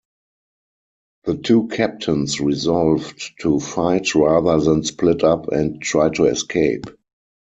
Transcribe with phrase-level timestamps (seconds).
[1.25, 6.85] The two captains resolved to fight rather than split up and try to escape.